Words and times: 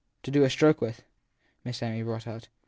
To 0.23 0.31
do 0.31 0.43
a 0.43 0.49
stroke 0.49 0.81
with! 0.81 1.03
Miss 1.63 1.83
Amy 1.83 2.01
brought 2.01 2.25
out. 2.25 2.49